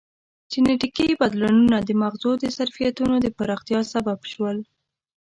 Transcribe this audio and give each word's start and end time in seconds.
جینټیکي 0.51 1.07
بدلونونه 1.21 1.77
د 1.81 1.89
مغزو 2.01 2.31
د 2.39 2.45
ظرفیتونو 2.57 3.15
د 3.19 3.27
پراختیا 3.37 3.79
سبب 3.93 4.19
شول. 4.31 4.57